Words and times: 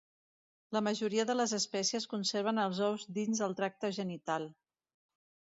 La 0.77 0.81
majoria 0.85 1.25
de 1.29 1.35
les 1.35 1.53
espècies 1.57 2.07
conserven 2.15 2.63
els 2.65 2.81
ous 2.87 3.05
dins 3.19 3.43
del 3.45 3.55
tracte 3.61 3.93
genital. 4.01 4.51